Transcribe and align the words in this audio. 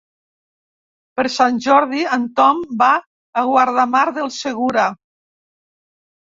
Per 1.19 1.25
Sant 1.33 1.59
Jordi 1.65 2.01
en 2.17 2.25
Tom 2.39 2.63
va 2.79 2.87
a 3.43 3.45
Guardamar 3.51 4.03
del 4.17 4.33
Segura. 4.39 4.89